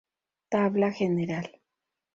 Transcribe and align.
Tabla 0.51 0.89
general 0.97 1.47